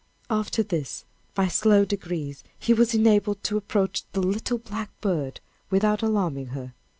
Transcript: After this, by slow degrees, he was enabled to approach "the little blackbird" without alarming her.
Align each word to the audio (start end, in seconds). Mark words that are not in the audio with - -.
After 0.31 0.63
this, 0.63 1.05
by 1.35 1.47
slow 1.47 1.85
degrees, 1.85 2.43
he 2.57 2.73
was 2.73 2.95
enabled 2.95 3.43
to 3.43 3.55
approach 3.55 4.03
"the 4.13 4.19
little 4.21 4.57
blackbird" 4.57 5.41
without 5.69 6.01
alarming 6.01 6.47
her. 6.47 6.73